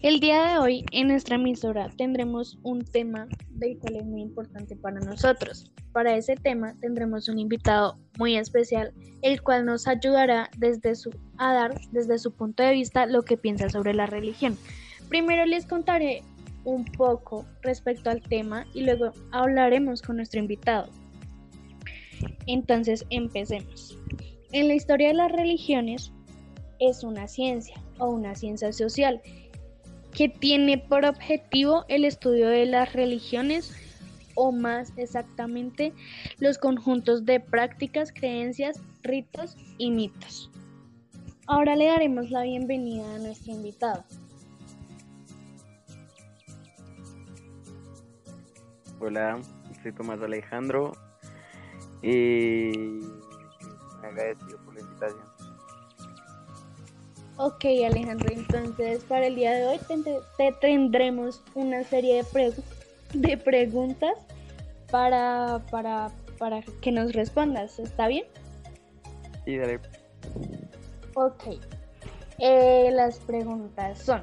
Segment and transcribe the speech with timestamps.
[0.00, 4.76] El día de hoy en nuestra emisora tendremos un tema del cual es muy importante
[4.76, 5.72] para nosotros.
[5.92, 11.52] Para ese tema tendremos un invitado muy especial, el cual nos ayudará desde su, a
[11.52, 14.56] dar desde su punto de vista lo que piensa sobre la religión.
[15.08, 16.22] Primero les contaré
[16.64, 20.88] un poco respecto al tema y luego hablaremos con nuestro invitado.
[22.46, 23.98] Entonces, empecemos.
[24.52, 26.12] En la historia de las religiones
[26.80, 29.20] es una ciencia o una ciencia social
[30.12, 33.72] que tiene por objetivo el estudio de las religiones
[34.34, 35.92] o más exactamente
[36.38, 40.50] los conjuntos de prácticas, creencias, ritos y mitos.
[41.46, 44.04] Ahora le daremos la bienvenida a nuestro invitado.
[49.00, 49.40] Hola,
[49.82, 50.92] soy Tomás Alejandro
[52.02, 53.00] y
[54.02, 55.47] agradecido por la invitación.
[57.40, 59.78] Ok, Alejandro, entonces para el día de hoy
[60.36, 62.52] te, tendremos una serie de,
[63.14, 64.18] de preguntas
[64.90, 67.78] para, para, para que nos respondas.
[67.78, 68.24] ¿Está bien?
[69.44, 69.78] Sí, dale.
[71.14, 71.44] Ok.
[72.40, 74.22] Eh, las preguntas son,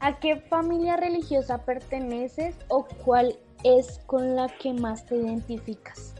[0.00, 6.14] ¿a qué familia religiosa perteneces o cuál es con la que más te identificas?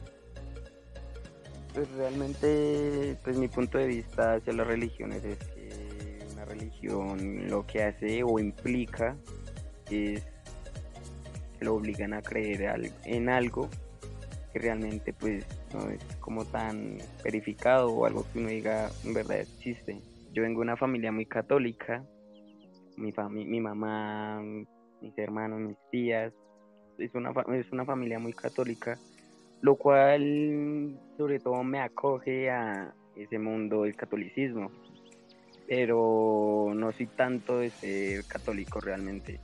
[1.75, 5.62] Pues realmente, pues mi punto de vista hacia las religiones es que
[6.53, 9.17] religión lo que hace o implica
[9.91, 10.23] es
[11.59, 13.69] que lo obligan a creer en algo
[14.53, 19.41] que realmente pues no es como tan verificado o algo que uno diga en verdad
[19.41, 20.01] existe.
[20.33, 22.05] Yo vengo de una familia muy católica,
[22.97, 23.13] mi,
[23.45, 24.43] mi mamá,
[25.01, 26.33] mis hermanos, mis tías,
[26.99, 28.99] es una, es una familia muy católica,
[29.61, 34.71] lo cual sobre todo me acoge a ese mundo del catolicismo,
[35.69, 39.41] pero no soy tanto de ser católico realmente.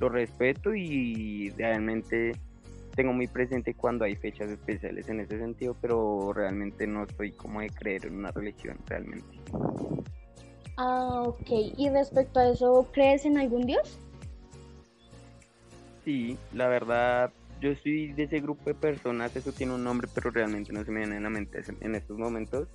[0.00, 2.32] Lo respeto y realmente
[2.94, 7.60] tengo muy presente cuando hay fechas especiales en ese sentido, pero realmente no estoy como
[7.60, 9.38] de creer en una religión realmente.
[10.76, 11.50] Ah, ok.
[11.76, 13.98] ¿Y respecto a eso, crees en algún dios?
[16.04, 20.30] Sí, la verdad, yo soy de ese grupo de personas, eso tiene un nombre, pero
[20.30, 22.68] realmente no se me viene a la mente en estos momentos,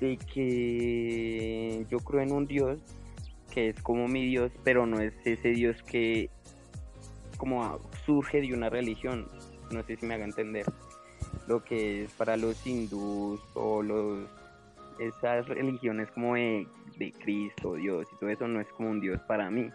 [0.00, 2.80] de que yo creo en un Dios
[3.50, 6.30] que es como mi Dios, pero no es ese Dios que
[7.36, 9.26] como surge de una religión,
[9.70, 10.66] no sé si me haga entender,
[11.46, 14.28] lo que es para los hindús o los
[14.98, 16.66] esas religiones como de,
[16.98, 19.70] de Cristo, Dios y todo eso no es como un Dios para mí.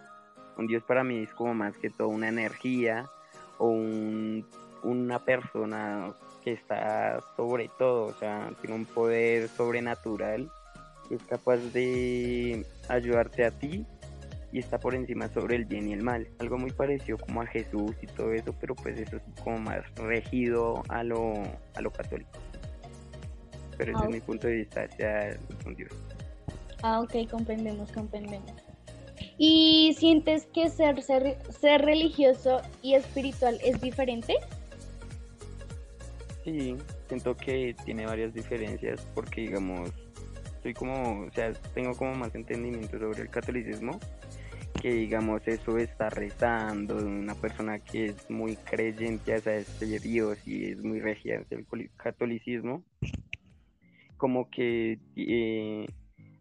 [0.57, 3.09] Un Dios para mí es como más que todo una energía
[3.57, 3.69] o
[4.83, 6.13] una persona
[6.45, 10.49] que está sobre todo, o sea, tiene un poder sobrenatural
[11.09, 13.83] que es capaz de ayudarte a ti
[14.51, 16.27] y está por encima sobre el bien y el mal.
[16.39, 19.83] Algo muy parecido como a Jesús y todo eso, pero pues eso es como más
[19.95, 21.33] regido a lo,
[21.73, 22.31] a lo católico.
[23.77, 25.91] Pero ese es mi punto de vista hacia un Dios.
[26.83, 28.51] Ah, ok, comprendemos, comprendemos.
[29.37, 34.35] ¿Y sientes que ser, ser, ser religioso y espiritual es diferente?
[36.45, 39.91] Sí, siento que tiene varias diferencias porque digamos,
[40.61, 43.99] soy como, o sea, tengo como más entendimiento sobre el catolicismo
[44.79, 50.65] que digamos eso está rezando una persona que es muy creyente hacia este Dios y
[50.65, 51.65] es muy regia hacia el
[51.97, 52.83] catolicismo
[54.17, 55.87] como que eh,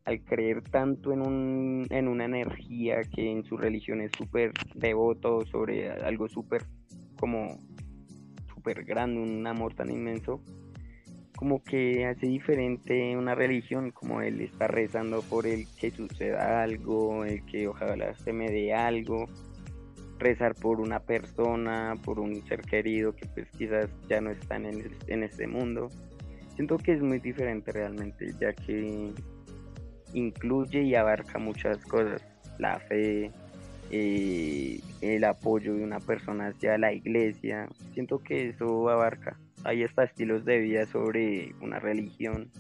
[0.05, 5.47] al creer tanto en, un, en una energía que en su religión es súper devoto
[5.47, 6.65] sobre algo súper
[7.19, 7.59] como
[8.65, 10.41] súper grande, un amor tan inmenso,
[11.37, 17.27] como que hace diferente una religión, como él está rezando por el que suceda algo,
[17.27, 19.27] el que ojalá se me dé algo,
[20.19, 24.91] rezar por una persona, por un ser querido que pues quizás ya no están en,
[25.09, 25.89] en este mundo.
[26.55, 29.13] Siento que es muy diferente realmente, ya que
[30.15, 32.25] incluye y abarca muchas cosas,
[32.59, 33.31] la fe,
[33.91, 40.05] eh, el apoyo de una persona hacia la iglesia, siento que eso abarca, hay hasta
[40.05, 42.51] estilos de vida sobre una religión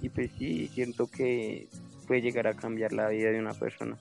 [0.00, 1.68] y pues sí, siento que
[2.06, 3.96] puede llegar a cambiar la vida de una persona.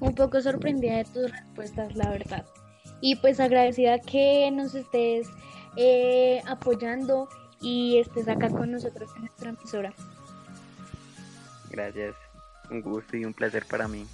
[0.00, 2.44] Un poco sorprendida de tus respuestas, la verdad.
[3.00, 5.28] Y pues agradecida que nos estés
[5.76, 7.28] eh, apoyando
[7.60, 9.92] y estés acá con nosotros en nuestra emisora.
[11.70, 12.14] Gracias,
[12.70, 14.06] un gusto y un placer para mí.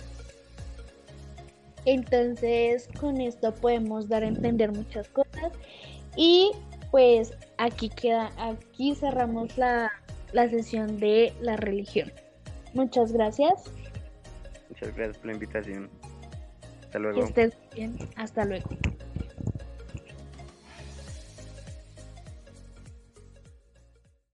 [1.84, 5.52] Entonces, con esto podemos dar a entender muchas cosas
[6.16, 6.50] y
[6.90, 9.90] pues aquí queda, aquí cerramos la,
[10.32, 12.12] la sesión de la religión.
[12.74, 13.64] Muchas gracias.
[14.68, 15.90] Muchas gracias por la invitación.
[16.82, 17.20] Hasta luego.
[17.20, 17.96] Que estés bien.
[18.16, 18.68] Hasta luego.